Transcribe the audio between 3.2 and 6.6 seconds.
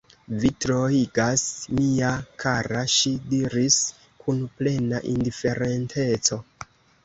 diris kun plena indiferenteco.